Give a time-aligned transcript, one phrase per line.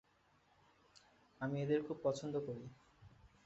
[1.41, 2.63] আমি এদের খুব পছন্দ করি।